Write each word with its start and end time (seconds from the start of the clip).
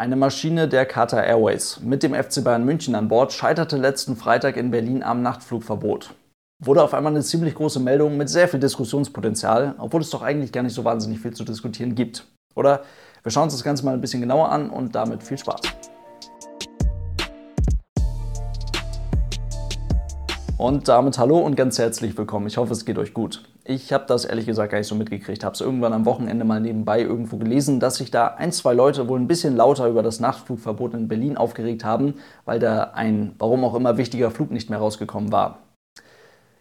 Eine 0.00 0.14
Maschine 0.14 0.68
der 0.68 0.86
Qatar 0.86 1.24
Airways 1.24 1.80
mit 1.80 2.04
dem 2.04 2.14
FC 2.14 2.44
Bayern 2.44 2.64
München 2.64 2.94
an 2.94 3.08
Bord 3.08 3.32
scheiterte 3.32 3.76
letzten 3.76 4.14
Freitag 4.14 4.56
in 4.56 4.70
Berlin 4.70 5.02
am 5.02 5.22
Nachtflugverbot. 5.22 6.14
Wurde 6.62 6.84
auf 6.84 6.94
einmal 6.94 7.12
eine 7.12 7.24
ziemlich 7.24 7.56
große 7.56 7.80
Meldung 7.80 8.16
mit 8.16 8.28
sehr 8.28 8.46
viel 8.46 8.60
Diskussionspotenzial, 8.60 9.74
obwohl 9.78 10.00
es 10.00 10.10
doch 10.10 10.22
eigentlich 10.22 10.52
gar 10.52 10.62
nicht 10.62 10.74
so 10.74 10.84
wahnsinnig 10.84 11.18
viel 11.18 11.32
zu 11.32 11.42
diskutieren 11.42 11.96
gibt. 11.96 12.28
Oder 12.54 12.84
wir 13.24 13.32
schauen 13.32 13.44
uns 13.44 13.54
das 13.54 13.64
Ganze 13.64 13.84
mal 13.84 13.92
ein 13.92 14.00
bisschen 14.00 14.20
genauer 14.20 14.52
an 14.52 14.70
und 14.70 14.94
damit 14.94 15.24
viel 15.24 15.36
Spaß. 15.36 15.62
Und 20.58 20.88
damit 20.88 21.18
hallo 21.18 21.38
und 21.38 21.54
ganz 21.54 21.78
herzlich 21.78 22.18
willkommen. 22.18 22.48
Ich 22.48 22.56
hoffe, 22.56 22.72
es 22.72 22.84
geht 22.84 22.98
euch 22.98 23.14
gut. 23.14 23.44
Ich 23.62 23.92
habe 23.92 24.06
das 24.08 24.24
ehrlich 24.24 24.44
gesagt 24.44 24.72
gar 24.72 24.78
nicht 24.78 24.88
so 24.88 24.96
mitgekriegt. 24.96 25.44
Habe 25.44 25.54
es 25.54 25.60
irgendwann 25.60 25.92
am 25.92 26.04
Wochenende 26.04 26.44
mal 26.44 26.60
nebenbei 26.60 27.00
irgendwo 27.00 27.36
gelesen, 27.36 27.78
dass 27.78 27.94
sich 27.94 28.10
da 28.10 28.26
ein, 28.26 28.50
zwei 28.50 28.74
Leute 28.74 29.06
wohl 29.06 29.20
ein 29.20 29.28
bisschen 29.28 29.56
lauter 29.56 29.86
über 29.86 30.02
das 30.02 30.18
Nachtflugverbot 30.18 30.94
in 30.94 31.06
Berlin 31.06 31.36
aufgeregt 31.36 31.84
haben, 31.84 32.14
weil 32.44 32.58
da 32.58 32.90
ein, 32.94 33.36
warum 33.38 33.62
auch 33.64 33.76
immer, 33.76 33.98
wichtiger 33.98 34.32
Flug 34.32 34.50
nicht 34.50 34.68
mehr 34.68 34.80
rausgekommen 34.80 35.30
war. 35.30 35.58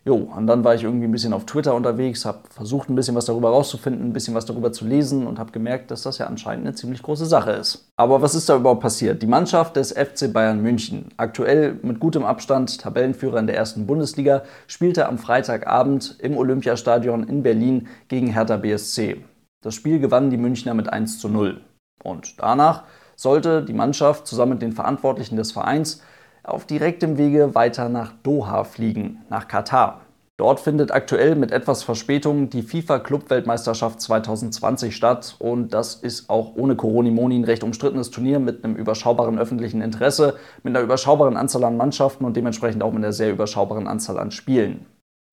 Jo, 0.05 0.15
und 0.15 0.47
dann 0.47 0.63
war 0.63 0.73
ich 0.73 0.83
irgendwie 0.83 1.05
ein 1.05 1.11
bisschen 1.11 1.33
auf 1.33 1.45
Twitter 1.45 1.75
unterwegs, 1.75 2.23
habe 2.23 2.39
versucht, 2.49 2.89
ein 2.89 2.95
bisschen 2.95 3.15
was 3.15 3.25
darüber 3.25 3.49
rauszufinden, 3.49 4.07
ein 4.07 4.13
bisschen 4.13 4.35
was 4.35 4.45
darüber 4.45 4.71
zu 4.71 4.85
lesen 4.85 5.27
und 5.27 5.37
habe 5.37 5.51
gemerkt, 5.51 5.91
dass 5.91 6.03
das 6.03 6.17
ja 6.17 6.27
anscheinend 6.27 6.65
eine 6.65 6.75
ziemlich 6.75 7.01
große 7.01 7.25
Sache 7.25 7.51
ist. 7.51 7.91
Aber 7.97 8.21
was 8.21 8.33
ist 8.33 8.47
da 8.47 8.55
überhaupt 8.55 8.81
passiert? 8.81 9.21
Die 9.21 9.27
Mannschaft 9.27 9.75
des 9.75 9.91
FC 9.91 10.31
Bayern 10.31 10.61
München, 10.61 11.09
aktuell 11.17 11.77
mit 11.81 11.99
gutem 11.99 12.23
Abstand 12.23 12.79
Tabellenführer 12.79 13.39
in 13.39 13.47
der 13.47 13.57
ersten 13.57 13.85
Bundesliga, 13.85 14.43
spielte 14.67 15.09
am 15.09 15.17
Freitagabend 15.17 16.15
im 16.19 16.37
Olympiastadion 16.37 17.27
in 17.27 17.43
Berlin 17.43 17.87
gegen 18.07 18.27
Hertha 18.27 18.55
BSC. 18.55 19.25
Das 19.61 19.75
Spiel 19.75 19.99
gewannen 19.99 20.29
die 20.29 20.37
Münchner 20.37 20.73
mit 20.73 20.87
1 20.87 21.19
zu 21.19 21.27
0. 21.27 21.59
Und 22.01 22.41
danach 22.41 22.83
sollte 23.17 23.63
die 23.65 23.73
Mannschaft 23.73 24.27
zusammen 24.27 24.53
mit 24.53 24.61
den 24.61 24.71
Verantwortlichen 24.71 25.35
des 25.35 25.51
Vereins 25.51 26.01
auf 26.47 26.65
direktem 26.65 27.17
Wege 27.17 27.55
weiter 27.55 27.89
nach 27.89 28.13
Doha 28.23 28.63
fliegen, 28.63 29.23
nach 29.29 29.47
Katar. 29.47 30.01
Dort 30.37 30.59
findet 30.59 30.91
aktuell 30.91 31.35
mit 31.35 31.51
etwas 31.51 31.81
Verspätung 31.81 32.51
die 32.51 32.61
FIFA 32.61 32.99
Clubweltmeisterschaft 32.99 33.99
2020 33.99 34.95
statt 34.95 35.35
und 35.39 35.73
das 35.73 35.95
ist 35.95 36.29
auch 36.29 36.55
ohne 36.55 36.75
Corona-Moni 36.75 37.39
ein 37.39 37.43
recht 37.43 37.63
umstrittenes 37.63 38.11
Turnier 38.11 38.39
mit 38.39 38.63
einem 38.63 38.75
überschaubaren 38.75 39.39
öffentlichen 39.39 39.81
Interesse, 39.81 40.35
mit 40.61 40.75
einer 40.75 40.83
überschaubaren 40.83 41.37
Anzahl 41.37 41.63
an 41.63 41.75
Mannschaften 41.75 42.23
und 42.23 42.37
dementsprechend 42.37 42.83
auch 42.83 42.91
mit 42.91 43.03
einer 43.03 43.13
sehr 43.13 43.31
überschaubaren 43.31 43.87
Anzahl 43.87 44.19
an 44.19 44.29
Spielen. 44.29 44.85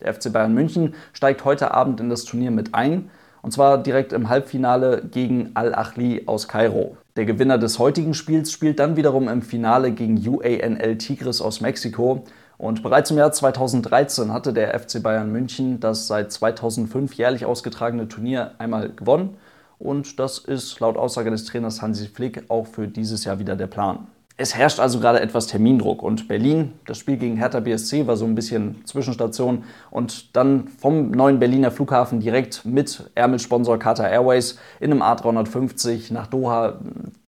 Der 0.03 0.15
FC 0.15 0.33
Bayern 0.33 0.55
München 0.55 0.95
steigt 1.13 1.45
heute 1.45 1.73
Abend 1.73 2.01
in 2.01 2.09
das 2.09 2.25
Turnier 2.25 2.51
mit 2.51 2.75
ein 2.75 3.11
und 3.45 3.51
zwar 3.51 3.77
direkt 3.77 4.15
im 4.15 4.31
Halbfinale 4.31 5.03
gegen 5.03 5.51
Al-Achli 5.53 6.23
aus 6.25 6.49
Kairo. 6.49 6.97
Der 7.15 7.27
Gewinner 7.27 7.59
des 7.59 7.79
heutigen 7.79 8.15
Spiels 8.15 8.51
spielt 8.51 8.79
dann 8.79 8.97
wiederum 8.97 9.29
im 9.29 9.43
Finale 9.43 9.93
gegen 9.93 10.17
UANL 10.27 10.97
Tigres 10.97 11.43
aus 11.43 11.61
Mexiko. 11.61 12.25
Und 12.57 12.83
bereits 12.83 13.11
im 13.11 13.19
Jahr 13.19 13.33
2013 13.33 14.33
hatte 14.33 14.55
der 14.55 14.81
FC 14.81 15.03
Bayern 15.03 15.31
München 15.31 15.79
das 15.79 16.07
seit 16.07 16.33
2005 16.33 17.13
jährlich 17.13 17.45
ausgetragene 17.45 18.09
Turnier 18.09 18.53
einmal 18.57 18.89
gewonnen. 18.89 19.37
Und 19.79 20.19
das 20.19 20.39
ist 20.39 20.81
laut 20.81 20.97
Aussage 20.97 21.31
des 21.31 21.45
Trainers 21.45 21.83
Hansi 21.83 22.07
Flick 22.07 22.45
auch 22.49 22.67
für 22.67 22.89
dieses 22.89 23.27
Jahr 23.27 23.39
wieder 23.39 23.57
der 23.57 23.67
Plan. 23.67 24.07
Es 24.37 24.57
herrscht 24.57 24.81
also 24.81 24.99
gerade 24.99 25.21
etwas 25.21 25.47
Termindruck 25.47 26.03
und 26.03 26.27
Berlin, 26.27 26.73
das 26.87 26.99
Spiel 26.99 27.19
gegen 27.19 27.37
Hertha 27.37 27.61
BSC 27.61 28.09
war 28.09 28.17
so 28.17 28.25
ein 28.25 28.35
bisschen 28.35 28.85
Zwischenstation 28.85 29.63
und 29.93 30.35
dann 30.35 30.67
vom 30.67 31.13
neuen 31.13 31.39
Berliner 31.39 31.71
Flughafen 31.71 32.19
direkt 32.19 32.65
mit 32.65 33.13
Ärmelsponsor 33.15 33.79
Qatar 33.79 34.11
Airways 34.11 34.59
in 34.81 34.91
einem 34.91 35.03
A350 35.03 36.13
nach 36.13 36.27
Doha 36.27 36.81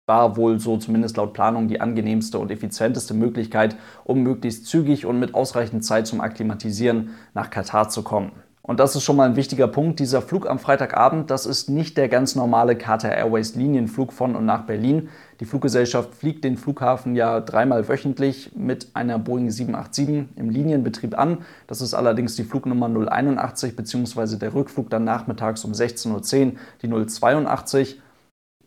war 0.07 0.37
wohl 0.37 0.59
so 0.59 0.79
zumindest 0.79 1.17
laut 1.17 1.33
Planung 1.33 1.69
die 1.69 1.81
angenehmste 1.81 2.41
und 2.41 2.51
effizienteste 2.51 3.15
Möglichkeit, 3.15 3.77
um 4.03 4.25
möglichst 4.25 4.67
zügig 4.67 5.07
und 5.07 5.21
mit 5.21 5.33
ausreichend 5.33 5.85
Zeit 5.85 6.09
zum 6.09 6.21
Akklimatisieren 6.21 7.11
nach 7.35 7.51
Katar 7.51 7.89
zu 7.89 8.03
kommen. 8.03 8.33
Und 8.67 8.81
das 8.81 8.97
ist 8.97 9.05
schon 9.05 9.15
mal 9.15 9.29
ein 9.29 9.37
wichtiger 9.37 9.69
Punkt. 9.69 10.01
Dieser 10.01 10.21
Flug 10.21 10.49
am 10.51 10.59
Freitagabend, 10.59 11.31
das 11.31 11.47
ist 11.47 11.71
nicht 11.71 11.97
der 11.97 12.09
ganz 12.09 12.35
normale 12.35 12.75
Qatar 12.75 13.13
Airways 13.13 13.55
Linienflug 13.55 14.13
von 14.13 14.35
und 14.35 14.45
nach 14.45 14.63
Berlin. 14.63 15.09
Die 15.39 15.45
Fluggesellschaft 15.45 16.13
fliegt 16.15 16.43
den 16.43 16.57
Flughafen 16.57 17.15
ja 17.15 17.39
dreimal 17.41 17.89
wöchentlich 17.89 18.51
mit 18.57 18.89
einer 18.95 19.21
Boeing 19.21 19.51
787 19.51 20.37
im 20.37 20.51
Linienbetrieb 20.51 21.17
an. 21.17 21.39
Das 21.69 21.81
ist 21.81 21.95
allerdings 21.95 22.35
die 22.35 22.43
Flugnummer 22.43 22.89
081 22.89 23.77
bzw. 23.77 24.37
der 24.37 24.53
Rückflug 24.53 24.91
dann 24.91 25.05
nachmittags 25.05 25.65
um 25.65 25.71
16.10 25.71 26.47
Uhr 26.47 26.53
die 26.83 26.89
082. 27.07 28.01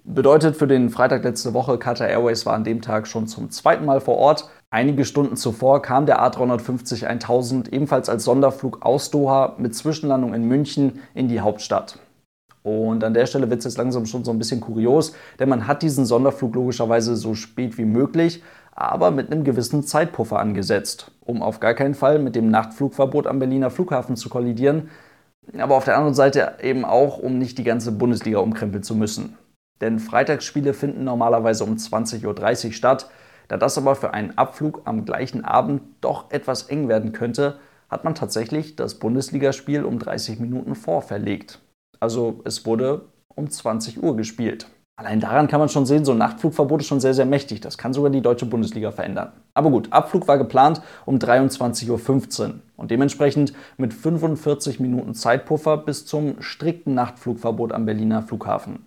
Bedeutet 0.05 0.55
für 0.55 0.67
den 0.67 0.89
Freitag 0.89 1.25
letzte 1.25 1.53
Woche, 1.53 1.77
Qatar 1.77 2.07
Airways 2.07 2.45
war 2.45 2.53
an 2.53 2.63
dem 2.63 2.81
Tag 2.81 3.05
schon 3.05 3.27
zum 3.27 3.51
zweiten 3.51 3.83
Mal 3.83 3.99
vor 3.99 4.15
Ort. 4.15 4.49
Einige 4.71 5.03
Stunden 5.03 5.35
zuvor 5.35 5.81
kam 5.81 6.05
der 6.05 6.21
A350 6.21 7.05
1000 7.05 7.73
ebenfalls 7.73 8.07
als 8.07 8.23
Sonderflug 8.23 8.85
aus 8.85 9.09
Doha 9.09 9.55
mit 9.57 9.73
Zwischenlandung 9.73 10.35
in 10.35 10.47
München 10.47 10.99
in 11.15 11.27
die 11.27 11.41
Hauptstadt. 11.41 11.97
Und 12.61 13.03
an 13.03 13.15
der 13.15 13.25
Stelle 13.25 13.49
wird 13.49 13.59
es 13.59 13.65
jetzt 13.65 13.77
langsam 13.79 14.05
schon 14.05 14.23
so 14.23 14.29
ein 14.31 14.37
bisschen 14.37 14.61
kurios, 14.61 15.13
denn 15.39 15.49
man 15.49 15.65
hat 15.65 15.81
diesen 15.81 16.05
Sonderflug 16.05 16.53
logischerweise 16.53 17.15
so 17.15 17.33
spät 17.33 17.79
wie 17.79 17.85
möglich, 17.85 18.43
aber 18.75 19.09
mit 19.09 19.31
einem 19.31 19.43
gewissen 19.43 19.81
Zeitpuffer 19.81 20.39
angesetzt, 20.39 21.11
um 21.25 21.41
auf 21.41 21.59
gar 21.59 21.73
keinen 21.73 21.95
Fall 21.95 22.19
mit 22.19 22.35
dem 22.35 22.51
Nachtflugverbot 22.51 23.25
am 23.25 23.39
Berliner 23.39 23.71
Flughafen 23.71 24.15
zu 24.17 24.29
kollidieren, 24.29 24.89
aber 25.57 25.77
auf 25.77 25.85
der 25.85 25.95
anderen 25.95 26.13
Seite 26.13 26.57
eben 26.61 26.85
auch, 26.85 27.17
um 27.17 27.39
nicht 27.39 27.57
die 27.57 27.63
ganze 27.63 27.91
Bundesliga 27.91 28.37
umkrempeln 28.37 28.83
zu 28.83 28.93
müssen. 28.93 29.35
Denn 29.81 29.97
Freitagsspiele 29.97 30.75
finden 30.75 31.05
normalerweise 31.05 31.63
um 31.63 31.75
20.30 31.75 32.67
Uhr 32.67 32.73
statt, 32.73 33.09
da 33.49 33.57
das 33.57 33.77
aber 33.77 33.95
für 33.95 34.13
einen 34.13 34.37
Abflug 34.37 34.83
am 34.85 35.03
gleichen 35.03 35.43
Abend 35.43 35.81
doch 36.01 36.31
etwas 36.31 36.63
eng 36.63 36.87
werden 36.87 37.11
könnte, 37.11 37.59
hat 37.89 38.03
man 38.03 38.15
tatsächlich 38.15 38.75
das 38.75 38.95
Bundesligaspiel 38.95 39.83
um 39.83 39.99
30 39.99 40.39
Minuten 40.39 40.75
vorverlegt. 40.75 41.59
Also 41.99 42.41
es 42.45 42.65
wurde 42.65 43.01
um 43.27 43.49
20 43.49 44.01
Uhr 44.01 44.15
gespielt. 44.15 44.67
Allein 44.95 45.19
daran 45.21 45.47
kann 45.47 45.61
man 45.61 45.69
schon 45.69 45.85
sehen, 45.85 46.03
so 46.03 46.11
ein 46.11 46.17
Nachtflugverbot 46.17 46.81
ist 46.81 46.87
schon 46.87 46.99
sehr, 46.99 47.13
sehr 47.13 47.25
mächtig. 47.25 47.61
Das 47.61 47.77
kann 47.77 47.93
sogar 47.93 48.11
die 48.11 48.21
deutsche 48.21 48.45
Bundesliga 48.45 48.91
verändern. 48.91 49.31
Aber 49.53 49.69
gut, 49.71 49.91
Abflug 49.91 50.27
war 50.27 50.37
geplant 50.37 50.81
um 51.05 51.17
23.15 51.17 51.89
Uhr 51.89 52.53
und 52.75 52.91
dementsprechend 52.91 53.53
mit 53.77 53.93
45 53.93 54.79
Minuten 54.79 55.15
Zeitpuffer 55.15 55.77
bis 55.77 56.05
zum 56.05 56.41
strikten 56.41 56.95
Nachtflugverbot 56.95 57.71
am 57.71 57.85
Berliner 57.85 58.21
Flughafen. 58.21 58.85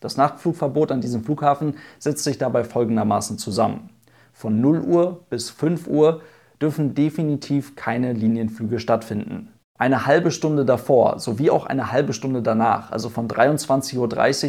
Das 0.00 0.18
Nachtflugverbot 0.18 0.92
an 0.92 1.00
diesem 1.00 1.24
Flughafen 1.24 1.78
setzt 1.98 2.24
sich 2.24 2.36
dabei 2.36 2.62
folgendermaßen 2.62 3.38
zusammen. 3.38 3.88
Von 4.34 4.60
0 4.60 4.80
Uhr 4.80 5.24
bis 5.30 5.48
5 5.48 5.86
Uhr 5.86 6.20
dürfen 6.60 6.94
definitiv 6.94 7.76
keine 7.76 8.12
Linienflüge 8.12 8.80
stattfinden. 8.80 9.48
Eine 9.78 10.06
halbe 10.06 10.30
Stunde 10.30 10.64
davor 10.64 11.18
sowie 11.18 11.50
auch 11.50 11.66
eine 11.66 11.90
halbe 11.90 12.12
Stunde 12.12 12.42
danach, 12.42 12.92
also 12.92 13.08
von 13.08 13.28
23.30 13.28 13.96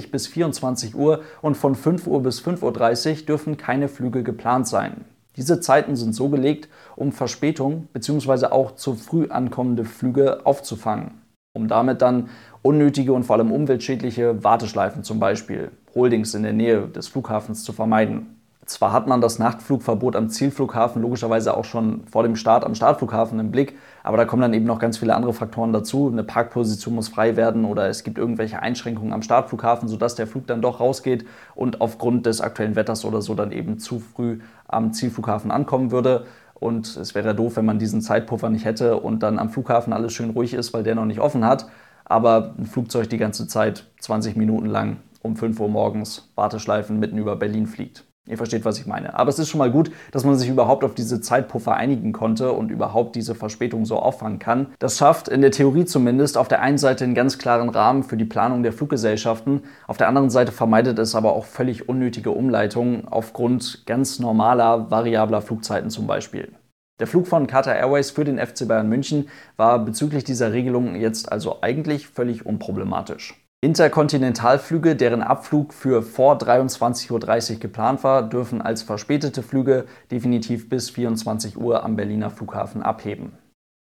Uhr 0.06 0.12
bis 0.12 0.28
24 0.28 0.96
Uhr 0.96 1.22
und 1.41 1.56
von 1.56 1.75
5 1.75 2.07
Uhr 2.07 2.22
bis 2.22 2.41
5.30 2.41 3.22
Uhr 3.22 3.25
dürfen 3.25 3.57
keine 3.57 3.88
Flüge 3.88 4.23
geplant 4.23 4.68
sein. 4.68 5.06
Diese 5.35 5.59
Zeiten 5.59 5.96
sind 5.96 6.13
so 6.13 6.29
gelegt, 6.29 6.69
um 6.96 7.12
Verspätung 7.12 7.88
bzw. 7.94 8.47
auch 8.47 8.75
zu 8.75 8.96
früh 8.96 9.28
ankommende 9.29 9.84
Flüge 9.85 10.46
aufzufangen, 10.46 11.12
um 11.53 11.67
damit 11.67 12.02
dann 12.02 12.29
unnötige 12.62 13.13
und 13.13 13.23
vor 13.23 13.35
allem 13.35 13.52
umweltschädliche 13.52 14.44
Warteschleifen 14.44 15.03
zum 15.03 15.19
Beispiel, 15.19 15.72
Holdings 15.94 16.34
in 16.34 16.44
der 16.44 16.53
Nähe 16.53 16.88
des 16.88 17.07
Flughafens 17.07 17.63
zu 17.63 17.73
vermeiden. 17.73 18.34
Zwar 18.66 18.94
hat 18.94 19.06
man 19.06 19.22
das 19.22 19.38
Nachtflugverbot 19.38 20.16
am 20.16 20.30
Zielflughafen 20.30 21.00
logischerweise 21.00 21.56
auch 21.56 21.66
schon 21.66 22.08
vor 22.08 22.24
dem 22.24 22.36
Start 22.36 22.64
am 22.64 22.74
Startflughafen 22.74 23.40
im 23.40 23.52
Blick, 23.52 23.78
aber 24.02 24.18
da 24.18 24.26
kommen 24.26 24.42
dann 24.42 24.56
eben 24.56 24.66
noch 24.66 24.80
ganz 24.80 24.98
viele 24.98 25.14
andere 25.14 25.34
Faktoren 25.34 25.72
dazu. 25.72 26.09
Eine 26.12 26.24
Parkposition 26.24 26.96
muss 26.96 27.08
frei 27.08 27.36
werden 27.36 27.66
oder 27.66 27.88
es 27.90 28.03
gibt 28.03 28.18
irgendwelche 28.18 28.64
Einschränkungen 28.64 29.14
am 29.14 29.22
Startflughafen, 29.22 29.88
sodass 29.88 30.16
der 30.16 30.26
Flug 30.26 30.48
dann 30.48 30.64
doch 30.64 30.80
rausgeht 30.80 31.28
und 31.53 31.80
aufgrund 31.80 32.26
des 32.26 32.42
aktuellen 32.42 32.76
Wetters 32.76 33.06
oder 33.06 33.22
so 33.22 33.36
dann 33.36 33.52
eben 33.52 33.78
zu 33.78 34.00
früh 34.00 34.40
am 34.67 34.94
Zielflughafen 34.94 35.52
ankommen 35.52 35.91
würde. 35.91 36.26
Und 36.56 36.96
es 36.97 37.14
wäre 37.14 37.35
doof, 37.35 37.58
wenn 37.58 37.66
man 37.66 37.78
diesen 37.78 38.02
Zeitpuffer 38.02 38.50
nicht 38.50 38.66
hätte 38.66 38.97
und 38.97 39.22
dann 39.22 39.38
am 39.38 39.52
Flughafen 39.52 39.94
alles 39.94 40.14
schön 40.14 40.32
ruhig 40.32 40.56
ist, 40.56 40.73
weil 40.73 40.82
der 40.82 40.96
noch 40.96 41.06
nicht 41.06 41.20
offen 41.20 41.46
hat. 41.46 41.67
Aber 42.03 42.56
ein 42.58 42.66
Flugzeug 42.66 43.09
die 43.09 43.17
ganze 43.17 43.47
Zeit 43.47 43.85
20 44.00 44.35
Minuten 44.35 44.66
lang 44.66 44.97
um 45.22 45.35
5 45.35 45.59
Uhr 45.59 45.70
morgens 45.70 46.32
Warteschleifen 46.34 47.00
mitten 47.00 47.20
über 47.20 47.35
Berlin 47.35 47.67
fliegt. 47.67 48.06
Ihr 48.28 48.38
versteht, 48.38 48.66
was 48.66 48.80
ich 48.80 48.88
meine. 48.88 49.18
Aber 49.20 49.30
es 49.30 49.38
ist 49.38 49.50
schon 49.50 49.60
mal 49.60 49.70
gut, 49.70 49.92
dass 50.12 50.24
man 50.24 50.36
sich 50.36 50.50
überhaupt 50.50 50.84
auf 50.84 50.96
diese 50.96 51.22
Zeitpuffer 51.22 51.76
einigen 51.76 52.12
konnte 52.12 52.54
und 52.54 52.72
überhaupt 52.72 53.16
diese 53.16 53.36
Verspätung 53.36 53.86
so 53.86 53.98
auffangen 53.98 54.40
kann. 54.40 54.68
Das 54.80 54.98
schafft 54.98 55.28
in 55.28 55.42
der 55.42 55.52
Theorie 55.52 55.86
zumindest 55.86 56.38
auf 56.38 56.48
der 56.48 56.62
einen 56.62 56.80
Seite 56.80 57.04
einen 57.04 57.14
ganz 57.14 57.38
klaren 57.38 57.70
Rahmen 57.70 58.02
für 58.02 58.18
die 58.18 58.26
Planung 58.26 58.64
der 58.64 58.74
Fluggesellschaften, 58.74 59.62
auf 59.88 59.98
der 59.98 60.08
anderen 60.08 60.32
Seite 60.32 60.52
vermeidet 60.52 60.98
es 60.98 61.14
aber 61.14 61.34
auch 61.34 61.46
völlig 61.46 61.88
unnötige 61.88 62.32
Umleitungen 62.32 63.08
aufgrund 63.08 63.86
ganz 63.86 64.20
normaler, 64.20 64.90
variabler 64.90 65.42
Flugzeiten 65.42 65.92
zum 65.92 66.08
Beispiel. 66.08 66.52
Der 67.00 67.08
Flug 67.08 67.28
von 67.28 67.46
Qatar 67.46 67.76
Airways 67.76 68.12
für 68.12 68.24
den 68.24 68.40
FC 68.40 68.68
Bayern 68.68 68.90
München 68.90 69.30
war 69.58 69.80
bezüglich 69.80 70.24
dieser 70.24 70.54
Regelung 70.54 70.96
jetzt 70.96 71.32
also 71.32 71.62
eigentlich 71.62 72.08
völlig 72.08 72.46
unproblematisch. 72.46 73.45
Interkontinentalflüge, 73.66 74.96
deren 74.96 75.23
Abflug 75.23 75.73
für 75.73 76.03
vor 76.03 76.38
23.30 76.38 77.53
Uhr 77.53 77.59
geplant 77.59 78.03
war, 78.03 78.22
dürfen 78.22 78.62
als 78.62 78.84
verspätete 78.84 79.41
Flüge 79.41 79.85
definitiv 80.12 80.70
bis 80.70 80.91
24 80.91 81.58
Uhr 81.58 81.84
am 81.84 81.96
Berliner 81.96 82.29
Flughafen 82.29 82.84
abheben. 82.84 83.32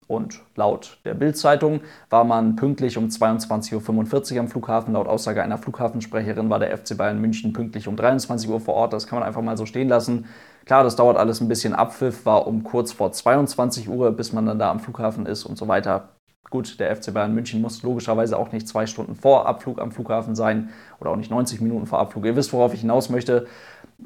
Und 0.06 0.40
laut 0.56 1.00
der 1.04 1.12
Bild-Zeitung 1.12 1.80
war 2.08 2.24
man 2.24 2.56
pünktlich 2.56 2.96
um 2.96 3.08
22.45 3.08 4.32
Uhr 4.32 4.40
am 4.40 4.48
Flughafen. 4.48 4.94
Laut 4.94 5.06
Aussage 5.06 5.42
einer 5.42 5.58
Flughafensprecherin 5.58 6.48
war 6.48 6.60
der 6.60 6.74
FC 6.74 6.96
Bayern 6.96 7.20
München 7.20 7.52
pünktlich 7.52 7.86
um 7.86 7.96
23 7.96 8.48
Uhr 8.48 8.60
vor 8.60 8.72
Ort. 8.72 8.94
Das 8.94 9.06
kann 9.06 9.18
man 9.18 9.28
einfach 9.28 9.42
mal 9.42 9.58
so 9.58 9.66
stehen 9.66 9.90
lassen. 9.90 10.24
Klar, 10.64 10.82
das 10.82 10.96
dauert 10.96 11.18
alles 11.18 11.42
ein 11.42 11.48
bisschen. 11.48 11.74
Abpfiff 11.74 12.24
war 12.24 12.46
um 12.46 12.64
kurz 12.64 12.92
vor 12.92 13.12
22 13.12 13.90
Uhr, 13.90 14.12
bis 14.12 14.32
man 14.32 14.46
dann 14.46 14.58
da 14.58 14.70
am 14.70 14.80
Flughafen 14.80 15.26
ist 15.26 15.44
und 15.44 15.58
so 15.58 15.68
weiter. 15.68 16.13
Gut, 16.50 16.78
der 16.78 16.94
FC 16.94 17.12
Bayern 17.12 17.34
München 17.34 17.60
muss 17.60 17.82
logischerweise 17.82 18.38
auch 18.38 18.52
nicht 18.52 18.68
zwei 18.68 18.86
Stunden 18.86 19.16
vor 19.16 19.46
Abflug 19.46 19.80
am 19.80 19.90
Flughafen 19.90 20.36
sein 20.36 20.70
oder 21.00 21.10
auch 21.10 21.16
nicht 21.16 21.30
90 21.30 21.60
Minuten 21.60 21.86
vor 21.86 21.98
Abflug. 21.98 22.24
Ihr 22.26 22.36
wisst, 22.36 22.52
worauf 22.52 22.74
ich 22.74 22.80
hinaus 22.80 23.08
möchte. 23.08 23.46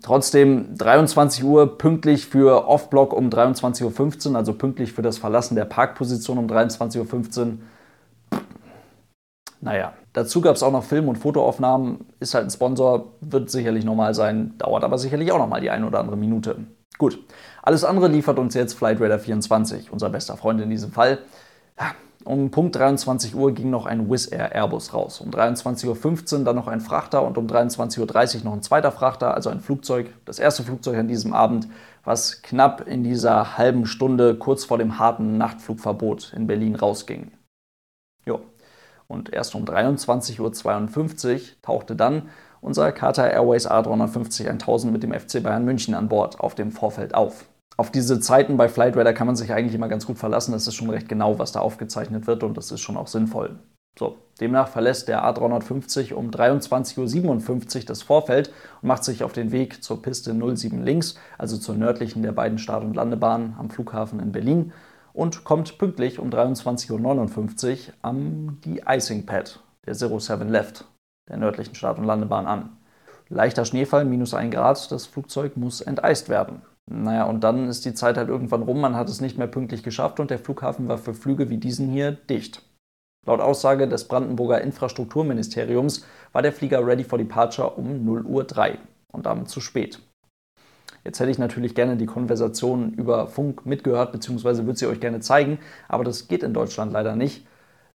Trotzdem 0.03 0.77
23 0.77 1.45
Uhr 1.45 1.77
pünktlich 1.79 2.27
für 2.27 2.67
Off-Block 2.67 3.13
um 3.13 3.29
23.15 3.29 4.31
Uhr, 4.31 4.37
also 4.37 4.55
pünktlich 4.55 4.93
für 4.93 5.03
das 5.03 5.19
Verlassen 5.19 5.57
der 5.57 5.65
Parkposition 5.65 6.39
um 6.39 6.47
23.15 6.47 7.41
Uhr. 7.41 7.59
Naja, 9.61 9.93
dazu 10.13 10.41
gab 10.41 10.55
es 10.55 10.63
auch 10.63 10.71
noch 10.71 10.85
Film- 10.85 11.09
und 11.09 11.17
Fotoaufnahmen. 11.17 12.07
Ist 12.21 12.35
halt 12.35 12.45
ein 12.45 12.51
Sponsor, 12.51 13.13
wird 13.21 13.51
sicherlich 13.51 13.85
normal 13.85 14.15
sein, 14.15 14.55
dauert 14.59 14.85
aber 14.85 14.99
sicherlich 14.99 15.33
auch 15.33 15.39
nochmal 15.39 15.61
die 15.61 15.71
eine 15.71 15.87
oder 15.87 15.99
andere 15.99 16.17
Minute. 16.17 16.57
Gut, 16.97 17.19
alles 17.63 17.85
andere 17.85 18.09
liefert 18.09 18.39
uns 18.39 18.55
jetzt 18.55 18.75
Flight 18.75 19.01
Radar 19.01 19.19
24, 19.19 19.93
unser 19.93 20.11
bester 20.11 20.37
Freund 20.37 20.61
in 20.61 20.71
diesem 20.71 20.93
Fall. 20.93 21.19
Ja, 21.79 21.93
um 22.25 22.51
Punkt 22.51 22.77
23 22.77 23.35
Uhr 23.35 23.53
ging 23.55 23.71
noch 23.71 23.87
ein 23.87 24.11
Wizz 24.11 24.33
Air 24.33 24.55
Airbus 24.55 24.93
raus. 24.93 25.21
Um 25.21 25.31
23.15 25.31 26.39
Uhr 26.39 26.45
dann 26.45 26.57
noch 26.57 26.67
ein 26.67 26.81
Frachter 26.81 27.23
und 27.23 27.39
um 27.39 27.47
23.30 27.47 28.39
Uhr 28.39 28.45
noch 28.45 28.53
ein 28.53 28.63
zweiter 28.63 28.93
Frachter, 28.93 29.35
also 29.35 29.51
ein 29.51 29.61
Flugzeug, 29.61 30.11
das 30.25 30.39
erste 30.39 30.63
Flugzeug 30.63 30.99
an 30.99 31.09
diesem 31.09 31.33
Abend, 31.33 31.69
was 32.05 32.43
knapp 32.43 32.87
in 32.87 33.05
dieser 33.05 33.57
halben 33.57 33.87
Stunde 33.87 34.35
kurz 34.37 34.65
vor 34.65 34.79
dem 34.79 34.99
harten 34.99 35.39
Nachtflugverbot 35.39 36.33
in 36.35 36.47
Berlin 36.47 36.75
rausging. 36.75 37.31
Jo. 38.27 38.41
Und 39.07 39.33
erst 39.33 39.55
um 39.55 39.65
23.52 39.65 40.41
Uhr 40.41 41.41
tauchte 41.63 41.97
dann 41.97 42.29
unser 42.61 42.93
Qatar 42.93 43.31
Airways 43.31 43.71
A350 43.71 44.49
1000 44.49 44.93
mit 44.93 45.03
dem 45.03 45.13
FC 45.13 45.43
Bayern 45.43 45.65
München 45.65 45.95
an 45.95 46.09
Bord 46.09 46.41
auf 46.41 46.55
dem 46.55 46.73
Vorfeld 46.73 47.15
auf 47.15 47.47
auf 47.79 47.93
diese 47.93 48.19
Zeiten 48.19 48.57
bei 48.57 48.69
Flightradar 48.69 49.13
kann 49.13 49.29
man 49.29 49.37
sich 49.37 49.53
eigentlich 49.53 49.75
immer 49.75 49.89
ganz 49.89 50.05
gut 50.05 50.19
verlassen. 50.19 50.51
Das 50.51 50.67
ist 50.67 50.75
schon 50.75 50.91
recht 50.91 51.09
genau, 51.09 51.39
was 51.39 51.53
da 51.53 51.61
aufgezeichnet 51.61 52.27
wird 52.27 52.43
und 52.43 52.57
das 52.57 52.73
ist 52.73 52.81
schon 52.81 52.97
auch 52.97 53.07
sinnvoll. 53.07 53.61
So, 53.97 54.19
demnach 54.41 54.69
verlässt 54.69 55.07
der 55.07 55.25
A350 55.25 56.13
um 56.13 56.31
23.57 56.31 57.77
Uhr 57.77 57.85
das 57.87 58.03
Vorfeld 58.03 58.53
und 58.83 58.89
macht 58.89 59.05
sich 59.05 59.23
auf 59.23 59.33
den 59.33 59.53
Weg 59.53 59.83
zur 59.83 60.03
Piste 60.03 60.35
07 60.35 60.83
links, 60.83 61.15
also 61.39 61.57
zur 61.57 61.77
nördlichen 61.77 62.23
der 62.23 62.33
beiden 62.33 62.59
Start- 62.59 62.83
und 62.83 62.95
Landebahnen 62.95 63.55
am 63.59 63.71
Flughafen 63.71 64.19
in 64.19 64.33
Berlin 64.33 64.73
und 65.13 65.45
kommt 65.45 65.79
pünktlich 65.79 66.19
um 66.19 66.31
23.59 66.31 67.71
Uhr 67.71 67.95
am 68.03 68.59
die 68.65 68.83
Icing 68.89 69.25
Pad 69.25 69.61
der 69.87 69.95
07 69.95 70.49
Left 70.49 70.85
der 71.29 71.37
nördlichen 71.37 71.77
Start- 71.77 71.99
und 71.99 72.05
Landebahn 72.05 72.47
an. 72.47 72.77
Leichter 73.29 73.65
Schneefall, 73.65 74.05
minus 74.05 74.35
1 74.35 74.53
Grad, 74.53 74.91
das 74.91 75.07
Flugzeug 75.07 75.57
muss 75.57 75.81
enteist 75.81 76.29
werden. 76.29 76.63
Naja, 76.91 77.25
und 77.25 77.45
dann 77.45 77.69
ist 77.69 77.85
die 77.85 77.93
Zeit 77.93 78.17
halt 78.17 78.29
irgendwann 78.29 78.63
rum, 78.63 78.81
man 78.81 78.97
hat 78.97 79.11
es 79.11 79.21
nicht 79.21 79.37
mehr 79.37 79.47
pünktlich 79.47 79.83
geschafft 79.83 80.21
und 80.21 80.31
der 80.31 80.39
Flughafen 80.39 80.89
war 80.89 80.97
für 80.97 81.13
Flüge 81.13 81.51
wie 81.51 81.59
diesen 81.59 81.89
hier 81.91 82.13
dicht. 82.13 82.63
Laut 83.27 83.41
Aussage 83.41 83.87
des 83.89 84.09
Brandenburger 84.09 84.63
Infrastrukturministeriums 84.63 86.07
war 86.33 86.41
der 86.41 86.53
Flieger 86.53 86.87
ready 86.87 87.05
for 87.05 87.19
departure 87.19 87.71
um 87.71 88.05
0 88.05 88.25
Uhr 88.25 88.45
3 88.45 88.79
und 89.13 89.27
damit 89.27 89.51
zu 89.51 89.61
spät. 89.61 90.01
Jetzt 91.05 91.21
hätte 91.21 91.31
ich 91.31 91.39
natürlich 91.39 91.75
gerne 91.75 91.97
die 91.97 92.07
Konversation 92.07 92.95
über 92.95 93.27
Funk 93.27 93.67
mitgehört, 93.67 94.13
beziehungsweise 94.13 94.65
würde 94.65 94.79
sie 94.79 94.87
euch 94.87 95.01
gerne 95.01 95.21
zeigen, 95.21 95.59
aber 95.89 96.05
das 96.05 96.29
geht 96.29 96.43
in 96.43 96.55
Deutschland 96.55 96.93
leider 96.93 97.17
nicht. 97.17 97.47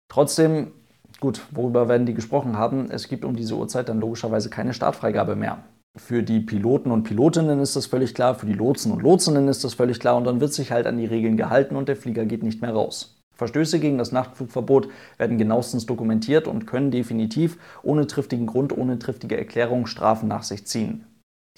Trotzdem, 0.08 0.72
gut, 1.18 1.40
worüber 1.50 1.88
werden 1.88 2.06
die 2.06 2.14
gesprochen 2.14 2.58
haben? 2.58 2.90
Es 2.90 3.08
gibt 3.08 3.24
um 3.24 3.36
diese 3.36 3.56
Uhrzeit 3.56 3.88
dann 3.88 4.00
logischerweise 4.00 4.50
keine 4.50 4.74
Startfreigabe 4.74 5.34
mehr. 5.34 5.64
Für 5.94 6.22
die 6.22 6.40
Piloten 6.40 6.90
und 6.90 7.02
Pilotinnen 7.02 7.60
ist 7.60 7.76
das 7.76 7.84
völlig 7.84 8.14
klar, 8.14 8.34
für 8.34 8.46
die 8.46 8.54
Lotsen 8.54 8.92
und 8.92 9.02
Lotsinnen 9.02 9.46
ist 9.48 9.62
das 9.62 9.74
völlig 9.74 10.00
klar 10.00 10.16
und 10.16 10.24
dann 10.24 10.40
wird 10.40 10.54
sich 10.54 10.72
halt 10.72 10.86
an 10.86 10.96
die 10.96 11.04
Regeln 11.04 11.36
gehalten 11.36 11.76
und 11.76 11.86
der 11.86 11.96
Flieger 11.96 12.24
geht 12.24 12.42
nicht 12.42 12.62
mehr 12.62 12.72
raus. 12.72 13.20
Verstöße 13.34 13.78
gegen 13.78 13.98
das 13.98 14.10
Nachtflugverbot 14.10 14.88
werden 15.18 15.36
genauestens 15.36 15.84
dokumentiert 15.84 16.48
und 16.48 16.66
können 16.66 16.90
definitiv 16.90 17.58
ohne 17.82 18.06
triftigen 18.06 18.46
Grund, 18.46 18.76
ohne 18.76 18.98
triftige 18.98 19.36
Erklärung 19.36 19.86
Strafen 19.86 20.28
nach 20.28 20.44
sich 20.44 20.66
ziehen. 20.66 21.04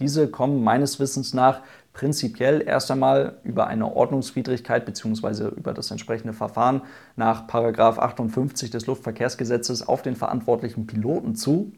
Diese 0.01 0.27
kommen 0.29 0.65
meines 0.65 0.99
Wissens 0.99 1.35
nach 1.35 1.61
prinzipiell 1.93 2.61
erst 2.67 2.91
einmal 2.91 3.39
über 3.45 3.69
eine 3.69 3.95
Ordnungswidrigkeit 3.95 4.85
bzw. 4.85 5.51
über 5.51 5.73
das 5.73 5.93
entsprechende 5.93 6.33
Verfahren 6.33 6.83
nach 7.15 7.47
58 7.47 8.71
des 8.71 8.87
Luftverkehrsgesetzes 8.87 9.87
auf 9.87 10.03
den 10.03 10.17
verantwortlichen 10.17 10.89
Piloten 10.89 11.37
zu, 11.37 11.73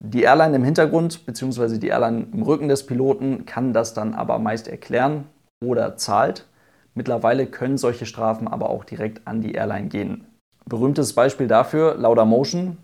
die 0.00 0.22
Airline 0.22 0.56
im 0.56 0.64
Hintergrund 0.64 1.26
bzw. 1.26 1.78
die 1.78 1.88
Airline 1.88 2.26
im 2.32 2.42
Rücken 2.42 2.68
des 2.68 2.86
Piloten 2.86 3.46
kann 3.46 3.72
das 3.72 3.94
dann 3.94 4.14
aber 4.14 4.38
meist 4.38 4.68
erklären 4.68 5.26
oder 5.64 5.96
zahlt. 5.96 6.46
Mittlerweile 6.94 7.46
können 7.46 7.78
solche 7.78 8.06
Strafen 8.06 8.46
aber 8.46 8.70
auch 8.70 8.84
direkt 8.84 9.26
an 9.26 9.40
die 9.40 9.52
Airline 9.52 9.88
gehen. 9.88 10.26
Berühmtes 10.66 11.12
Beispiel 11.12 11.48
dafür, 11.48 11.96
Laudamotion, 11.96 12.78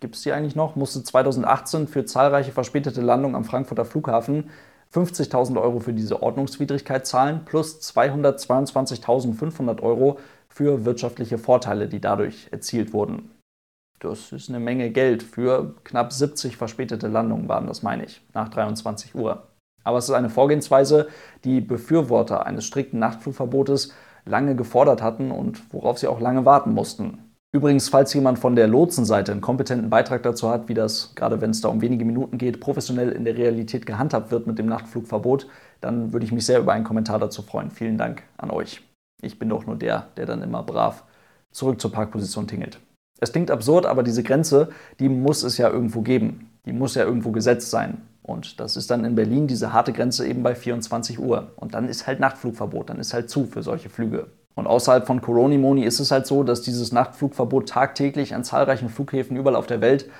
gibt 0.00 0.16
es 0.16 0.22
die 0.22 0.32
eigentlich 0.32 0.56
noch, 0.56 0.76
musste 0.76 1.04
2018 1.04 1.88
für 1.88 2.04
zahlreiche 2.04 2.52
verspätete 2.52 3.00
Landungen 3.00 3.36
am 3.36 3.44
Frankfurter 3.44 3.84
Flughafen 3.84 4.50
50.000 4.92 5.60
Euro 5.60 5.80
für 5.80 5.94
diese 5.94 6.22
Ordnungswidrigkeit 6.22 7.06
zahlen 7.06 7.44
plus 7.44 7.80
222.500 7.80 9.80
Euro 9.80 10.18
für 10.48 10.84
wirtschaftliche 10.84 11.38
Vorteile, 11.38 11.88
die 11.88 12.00
dadurch 12.00 12.48
erzielt 12.50 12.92
wurden. 12.92 13.30
Das 14.02 14.32
ist 14.32 14.48
eine 14.48 14.58
Menge 14.58 14.90
Geld 14.90 15.22
für 15.22 15.76
knapp 15.84 16.12
70 16.12 16.56
verspätete 16.56 17.06
Landungen, 17.06 17.48
waren 17.48 17.68
das, 17.68 17.84
meine 17.84 18.04
ich, 18.04 18.20
nach 18.34 18.48
23 18.48 19.14
Uhr. 19.14 19.46
Aber 19.84 19.98
es 19.98 20.08
ist 20.08 20.14
eine 20.14 20.28
Vorgehensweise, 20.28 21.06
die 21.44 21.60
Befürworter 21.60 22.44
eines 22.44 22.64
strikten 22.64 22.98
Nachtflugverbotes 22.98 23.94
lange 24.24 24.56
gefordert 24.56 25.02
hatten 25.02 25.30
und 25.30 25.72
worauf 25.72 25.98
sie 25.98 26.08
auch 26.08 26.18
lange 26.18 26.44
warten 26.44 26.74
mussten. 26.74 27.32
Übrigens, 27.52 27.90
falls 27.90 28.12
jemand 28.12 28.40
von 28.40 28.56
der 28.56 28.66
Lotsenseite 28.66 29.30
einen 29.30 29.40
kompetenten 29.40 29.88
Beitrag 29.88 30.24
dazu 30.24 30.50
hat, 30.50 30.68
wie 30.68 30.74
das, 30.74 31.14
gerade 31.14 31.40
wenn 31.40 31.50
es 31.50 31.60
da 31.60 31.68
um 31.68 31.80
wenige 31.80 32.04
Minuten 32.04 32.38
geht, 32.38 32.58
professionell 32.58 33.12
in 33.12 33.24
der 33.24 33.36
Realität 33.36 33.86
gehandhabt 33.86 34.32
wird 34.32 34.48
mit 34.48 34.58
dem 34.58 34.66
Nachtflugverbot, 34.66 35.46
dann 35.80 36.12
würde 36.12 36.26
ich 36.26 36.32
mich 36.32 36.44
sehr 36.44 36.58
über 36.58 36.72
einen 36.72 36.84
Kommentar 36.84 37.20
dazu 37.20 37.42
freuen. 37.42 37.70
Vielen 37.70 37.98
Dank 37.98 38.24
an 38.36 38.50
euch. 38.50 38.82
Ich 39.20 39.38
bin 39.38 39.48
doch 39.48 39.64
nur 39.64 39.76
der, 39.76 40.08
der 40.16 40.26
dann 40.26 40.42
immer 40.42 40.64
brav 40.64 41.04
zurück 41.52 41.80
zur 41.80 41.92
Parkposition 41.92 42.48
tingelt. 42.48 42.80
Es 43.22 43.30
klingt 43.30 43.52
absurd, 43.52 43.86
aber 43.86 44.02
diese 44.02 44.24
Grenze, 44.24 44.70
die 44.98 45.08
muss 45.08 45.44
es 45.44 45.56
ja 45.56 45.70
irgendwo 45.70 46.00
geben. 46.00 46.50
Die 46.66 46.72
muss 46.72 46.96
ja 46.96 47.04
irgendwo 47.04 47.30
gesetzt 47.30 47.70
sein. 47.70 48.02
Und 48.24 48.58
das 48.58 48.76
ist 48.76 48.90
dann 48.90 49.04
in 49.04 49.14
Berlin 49.14 49.46
diese 49.46 49.72
harte 49.72 49.92
Grenze 49.92 50.26
eben 50.26 50.42
bei 50.42 50.56
24 50.56 51.20
Uhr. 51.20 51.52
Und 51.54 51.74
dann 51.74 51.88
ist 51.88 52.08
halt 52.08 52.18
Nachtflugverbot, 52.18 52.90
dann 52.90 52.98
ist 52.98 53.14
halt 53.14 53.30
zu 53.30 53.46
für 53.46 53.62
solche 53.62 53.90
Flüge. 53.90 54.26
Und 54.56 54.66
außerhalb 54.66 55.06
von 55.06 55.20
Coronimoni 55.20 55.84
ist 55.84 56.00
es 56.00 56.10
halt 56.10 56.26
so, 56.26 56.42
dass 56.42 56.62
dieses 56.62 56.90
Nachtflugverbot 56.90 57.68
tagtäglich 57.68 58.34
an 58.34 58.42
zahlreichen 58.42 58.88
Flughäfen 58.88 59.36
überall 59.36 59.54
auf 59.54 59.68
der 59.68 59.80
Welt, 59.80 60.10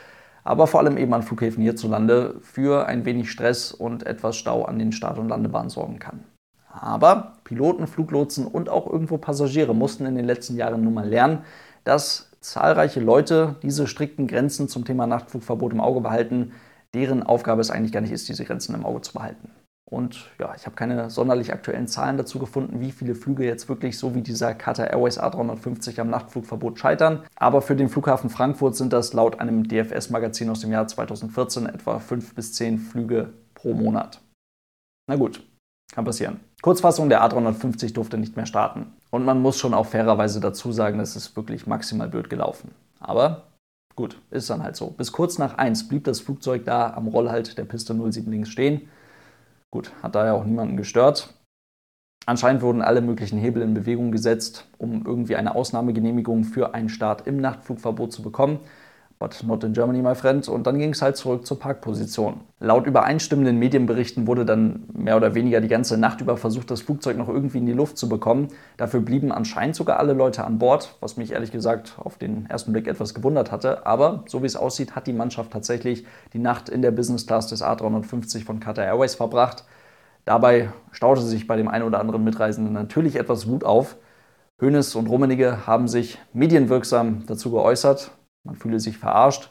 aber 0.44 0.68
vor 0.68 0.78
allem 0.78 0.96
eben 0.96 1.12
an 1.12 1.24
Flughäfen 1.24 1.60
hierzulande, 1.60 2.36
für 2.40 2.86
ein 2.86 3.04
wenig 3.04 3.32
Stress 3.32 3.72
und 3.72 4.06
etwas 4.06 4.36
Stau 4.36 4.64
an 4.64 4.78
den 4.78 4.92
Start- 4.92 5.18
und 5.18 5.28
Landebahnen 5.28 5.70
sorgen 5.70 5.98
kann. 5.98 6.22
Aber 6.70 7.38
Piloten, 7.42 7.88
Fluglotsen 7.88 8.46
und 8.46 8.68
auch 8.68 8.86
irgendwo 8.86 9.18
Passagiere 9.18 9.74
mussten 9.74 10.06
in 10.06 10.14
den 10.14 10.24
letzten 10.24 10.56
Jahren 10.56 10.84
nun 10.84 10.94
mal 10.94 11.08
lernen, 11.08 11.40
dass 11.82 12.31
zahlreiche 12.42 13.00
Leute 13.00 13.56
diese 13.62 13.86
strikten 13.86 14.26
Grenzen 14.26 14.68
zum 14.68 14.84
Thema 14.84 15.06
Nachtflugverbot 15.06 15.72
im 15.72 15.80
Auge 15.80 16.00
behalten, 16.00 16.52
deren 16.94 17.22
Aufgabe 17.22 17.60
es 17.60 17.70
eigentlich 17.70 17.92
gar 17.92 18.00
nicht 18.00 18.12
ist, 18.12 18.28
diese 18.28 18.44
Grenzen 18.44 18.74
im 18.74 18.84
Auge 18.84 19.00
zu 19.00 19.14
behalten. 19.14 19.50
Und 19.92 20.30
ja, 20.38 20.54
ich 20.56 20.64
habe 20.64 20.74
keine 20.74 21.10
sonderlich 21.10 21.52
aktuellen 21.52 21.86
Zahlen 21.86 22.16
dazu 22.16 22.38
gefunden, 22.38 22.80
wie 22.80 22.92
viele 22.92 23.14
Flüge 23.14 23.44
jetzt 23.44 23.68
wirklich 23.68 23.98
so 23.98 24.14
wie 24.14 24.22
dieser 24.22 24.54
Qatar 24.54 24.90
Airways 24.90 25.20
A350 25.20 26.00
am 26.00 26.08
Nachtflugverbot 26.08 26.78
scheitern. 26.78 27.24
Aber 27.36 27.60
für 27.60 27.76
den 27.76 27.90
Flughafen 27.90 28.30
Frankfurt 28.30 28.74
sind 28.74 28.94
das 28.94 29.12
laut 29.12 29.38
einem 29.38 29.68
DFS-Magazin 29.68 30.48
aus 30.48 30.60
dem 30.60 30.72
Jahr 30.72 30.88
2014 30.88 31.66
etwa 31.66 31.98
fünf 31.98 32.34
bis 32.34 32.54
zehn 32.54 32.78
Flüge 32.78 33.34
pro 33.54 33.74
Monat. 33.74 34.22
Na 35.08 35.16
gut, 35.16 35.46
kann 35.92 36.06
passieren. 36.06 36.40
Kurzfassung, 36.62 37.10
der 37.10 37.22
A350 37.22 37.92
durfte 37.92 38.16
nicht 38.16 38.34
mehr 38.34 38.46
starten. 38.46 38.94
Und 39.12 39.26
man 39.26 39.42
muss 39.42 39.58
schon 39.58 39.74
auch 39.74 39.86
fairerweise 39.86 40.40
dazu 40.40 40.72
sagen, 40.72 40.98
es 40.98 41.16
ist 41.16 41.36
wirklich 41.36 41.66
maximal 41.66 42.08
blöd 42.08 42.30
gelaufen. 42.30 42.70
Aber 42.98 43.48
gut, 43.94 44.18
ist 44.30 44.48
dann 44.48 44.62
halt 44.62 44.74
so. 44.74 44.88
Bis 44.88 45.12
kurz 45.12 45.38
nach 45.38 45.58
1 45.58 45.88
blieb 45.88 46.04
das 46.04 46.20
Flugzeug 46.20 46.64
da 46.64 46.94
am 46.94 47.08
Rollhalt 47.08 47.58
der 47.58 47.64
Piste 47.64 47.94
07 47.94 48.30
links 48.30 48.48
stehen. 48.48 48.88
Gut, 49.70 49.92
hat 50.02 50.14
da 50.14 50.24
ja 50.24 50.32
auch 50.32 50.44
niemanden 50.44 50.78
gestört. 50.78 51.34
Anscheinend 52.24 52.62
wurden 52.62 52.80
alle 52.80 53.02
möglichen 53.02 53.38
Hebel 53.38 53.62
in 53.62 53.74
Bewegung 53.74 54.12
gesetzt, 54.12 54.66
um 54.78 55.04
irgendwie 55.04 55.36
eine 55.36 55.54
Ausnahmegenehmigung 55.54 56.44
für 56.44 56.72
einen 56.72 56.88
Start 56.88 57.26
im 57.26 57.36
Nachtflugverbot 57.38 58.12
zu 58.12 58.22
bekommen. 58.22 58.60
But 59.22 59.40
not 59.44 59.62
in 59.62 59.72
Germany, 59.72 60.02
my 60.02 60.16
friend. 60.16 60.48
Und 60.48 60.66
dann 60.66 60.80
ging 60.80 60.90
es 60.90 61.00
halt 61.00 61.16
zurück 61.16 61.46
zur 61.46 61.56
Parkposition. 61.56 62.40
Laut 62.58 62.88
übereinstimmenden 62.88 63.56
Medienberichten 63.56 64.26
wurde 64.26 64.44
dann 64.44 64.82
mehr 64.92 65.16
oder 65.16 65.36
weniger 65.36 65.60
die 65.60 65.68
ganze 65.68 65.96
Nacht 65.96 66.20
über 66.20 66.36
versucht, 66.36 66.72
das 66.72 66.80
Flugzeug 66.80 67.16
noch 67.16 67.28
irgendwie 67.28 67.58
in 67.58 67.66
die 67.66 67.72
Luft 67.72 67.96
zu 67.98 68.08
bekommen. 68.08 68.48
Dafür 68.78 69.00
blieben 69.00 69.30
anscheinend 69.30 69.76
sogar 69.76 70.00
alle 70.00 70.12
Leute 70.12 70.44
an 70.44 70.58
Bord, 70.58 70.96
was 70.98 71.16
mich 71.16 71.30
ehrlich 71.30 71.52
gesagt 71.52 71.94
auf 71.98 72.18
den 72.18 72.46
ersten 72.46 72.72
Blick 72.72 72.88
etwas 72.88 73.14
gewundert 73.14 73.52
hatte. 73.52 73.86
Aber 73.86 74.24
so 74.26 74.42
wie 74.42 74.46
es 74.46 74.56
aussieht, 74.56 74.96
hat 74.96 75.06
die 75.06 75.12
Mannschaft 75.12 75.52
tatsächlich 75.52 76.04
die 76.32 76.40
Nacht 76.40 76.68
in 76.68 76.82
der 76.82 76.90
Business 76.90 77.24
Class 77.24 77.46
des 77.46 77.62
A350 77.62 78.44
von 78.44 78.58
Qatar 78.58 78.84
Airways 78.84 79.14
verbracht. 79.14 79.64
Dabei 80.24 80.70
staute 80.90 81.22
sich 81.22 81.46
bei 81.46 81.56
dem 81.56 81.68
einen 81.68 81.84
oder 81.84 82.00
anderen 82.00 82.24
Mitreisenden 82.24 82.72
natürlich 82.72 83.14
etwas 83.14 83.46
Wut 83.46 83.62
auf. 83.62 83.96
Hoeneß 84.60 84.96
und 84.96 85.06
Rummenigge 85.06 85.64
haben 85.68 85.86
sich 85.86 86.18
medienwirksam 86.32 87.22
dazu 87.26 87.52
geäußert. 87.52 88.10
Man 88.44 88.56
fühle 88.56 88.80
sich 88.80 88.98
verarscht. 88.98 89.50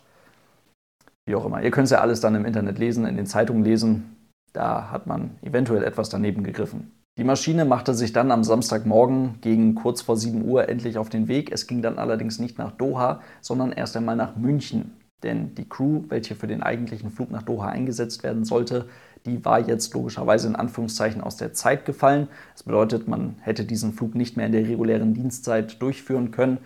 Wie 1.25 1.35
auch 1.35 1.45
immer. 1.45 1.61
Ihr 1.61 1.71
könnt 1.71 1.85
es 1.85 1.91
ja 1.91 1.99
alles 1.99 2.19
dann 2.19 2.35
im 2.35 2.45
Internet 2.45 2.79
lesen, 2.79 3.05
in 3.05 3.15
den 3.15 3.25
Zeitungen 3.25 3.63
lesen. 3.63 4.15
Da 4.53 4.91
hat 4.91 5.07
man 5.07 5.37
eventuell 5.41 5.83
etwas 5.83 6.09
daneben 6.09 6.43
gegriffen. 6.43 6.91
Die 7.17 7.23
Maschine 7.23 7.65
machte 7.65 7.93
sich 7.93 8.13
dann 8.13 8.31
am 8.31 8.43
Samstagmorgen 8.43 9.39
gegen 9.41 9.75
kurz 9.75 10.01
vor 10.01 10.17
7 10.17 10.45
Uhr 10.45 10.69
endlich 10.69 10.97
auf 10.97 11.09
den 11.09 11.27
Weg. 11.27 11.51
Es 11.51 11.67
ging 11.67 11.81
dann 11.81 11.99
allerdings 11.99 12.39
nicht 12.39 12.57
nach 12.57 12.71
Doha, 12.71 13.21
sondern 13.41 13.71
erst 13.71 13.95
einmal 13.97 14.15
nach 14.15 14.35
München. 14.35 14.93
Denn 15.23 15.53
die 15.53 15.67
Crew, 15.67 16.03
welche 16.07 16.35
für 16.35 16.47
den 16.47 16.63
eigentlichen 16.63 17.11
Flug 17.11 17.29
nach 17.29 17.43
Doha 17.43 17.67
eingesetzt 17.67 18.23
werden 18.23 18.43
sollte, 18.43 18.87
die 19.25 19.45
war 19.45 19.59
jetzt 19.59 19.93
logischerweise 19.93 20.47
in 20.47 20.55
Anführungszeichen 20.55 21.21
aus 21.21 21.37
der 21.37 21.53
Zeit 21.53 21.85
gefallen. 21.85 22.27
Das 22.53 22.63
bedeutet, 22.63 23.07
man 23.07 23.35
hätte 23.41 23.65
diesen 23.65 23.93
Flug 23.93 24.15
nicht 24.15 24.35
mehr 24.35 24.47
in 24.47 24.51
der 24.51 24.67
regulären 24.67 25.13
Dienstzeit 25.13 25.81
durchführen 25.81 26.31
können. 26.31 26.57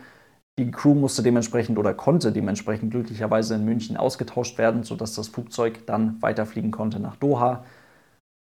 Die 0.58 0.72
Crew 0.72 0.94
musste 0.94 1.22
dementsprechend 1.22 1.78
oder 1.78 1.94
konnte 1.94 2.32
dementsprechend 2.32 2.92
glücklicherweise 2.92 3.56
in 3.56 3.66
München 3.66 3.98
ausgetauscht 3.98 4.58
werden, 4.58 4.84
sodass 4.84 5.14
das 5.14 5.28
Flugzeug 5.28 5.86
dann 5.86 6.22
weiterfliegen 6.22 6.72
konnte 6.72 7.00
nach 7.00 7.18
Doha, 7.18 7.66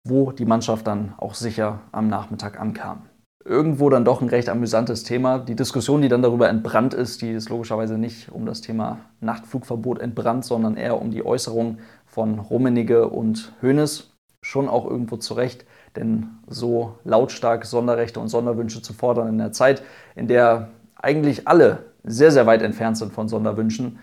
wo 0.08 0.32
die 0.32 0.46
Mannschaft 0.46 0.88
dann 0.88 1.14
auch 1.18 1.36
sicher 1.36 1.82
am 1.92 2.08
Nachmittag 2.08 2.60
ankam 2.60 3.10
irgendwo 3.50 3.90
dann 3.90 4.06
doch 4.06 4.22
ein 4.22 4.30
recht 4.30 4.48
amüsantes 4.48 5.04
Thema. 5.04 5.40
Die 5.40 5.56
Diskussion, 5.56 6.02
die 6.02 6.08
dann 6.08 6.22
darüber 6.22 6.50
entbrannt 6.50 6.94
ist, 6.94 7.22
die 7.22 7.32
ist 7.32 7.50
logischerweise 7.50 7.98
nicht 7.98 8.32
um 8.32 8.46
das 8.46 8.62
Thema 8.62 9.00
Nachtflugverbot 9.22 10.00
entbrannt, 10.00 10.46
sondern 10.46 10.78
eher 10.78 11.02
um 11.02 11.10
die 11.12 11.26
Äußerung 11.26 11.80
von 12.06 12.40
Rummenigge 12.40 13.10
und 13.10 13.54
Hoeneß. 13.62 14.12
Schon 14.42 14.70
auch 14.70 14.86
irgendwo 14.86 15.18
zurecht, 15.18 15.66
denn 15.96 16.30
so 16.48 16.98
lautstark 17.04 17.66
Sonderrechte 17.66 18.20
und 18.20 18.30
Sonderwünsche 18.30 18.82
zu 18.82 18.94
fordern 18.94 19.28
in 19.28 19.38
der 19.38 19.52
Zeit, 19.52 19.82
in 20.16 20.28
der 20.28 20.70
eigentlich 20.96 21.48
alle 21.48 21.89
sehr, 22.04 22.32
sehr 22.32 22.46
weit 22.46 22.62
entfernt 22.62 22.98
sind 22.98 23.14
von 23.14 23.28
Sonderwünschen, 23.28 24.00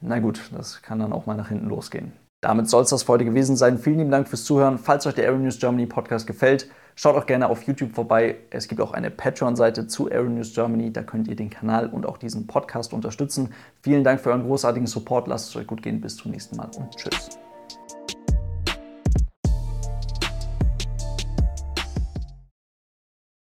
na 0.00 0.18
gut, 0.18 0.50
das 0.54 0.82
kann 0.82 0.98
dann 0.98 1.12
auch 1.12 1.26
mal 1.26 1.36
nach 1.36 1.48
hinten 1.48 1.68
losgehen. 1.68 2.12
Damit 2.42 2.68
soll 2.68 2.82
es 2.82 2.90
das 2.90 3.04
für 3.04 3.12
heute 3.12 3.24
gewesen 3.24 3.56
sein. 3.56 3.78
Vielen 3.78 3.98
lieben 3.98 4.10
Dank 4.10 4.28
fürs 4.28 4.44
Zuhören. 4.44 4.76
Falls 4.76 5.06
euch 5.06 5.14
der 5.14 5.24
Aero 5.24 5.38
News 5.38 5.58
Germany 5.58 5.86
Podcast 5.86 6.26
gefällt, 6.26 6.68
Schaut 6.96 7.16
auch 7.16 7.26
gerne 7.26 7.48
auf 7.48 7.64
YouTube 7.64 7.92
vorbei. 7.92 8.36
Es 8.50 8.68
gibt 8.68 8.80
auch 8.80 8.92
eine 8.92 9.10
Patreon-Seite 9.10 9.86
zu 9.88 10.10
Aero 10.10 10.28
News 10.28 10.54
Germany. 10.54 10.92
Da 10.92 11.02
könnt 11.02 11.26
ihr 11.28 11.36
den 11.36 11.50
Kanal 11.50 11.88
und 11.88 12.06
auch 12.06 12.18
diesen 12.18 12.46
Podcast 12.46 12.92
unterstützen. 12.92 13.52
Vielen 13.82 14.04
Dank 14.04 14.20
für 14.20 14.30
euren 14.30 14.44
großartigen 14.44 14.86
Support. 14.86 15.26
Lasst 15.26 15.50
es 15.50 15.56
euch 15.56 15.66
gut 15.66 15.82
gehen. 15.82 16.00
Bis 16.00 16.16
zum 16.16 16.30
nächsten 16.30 16.56
Mal 16.56 16.70
und 16.76 16.96
tschüss. 16.96 17.43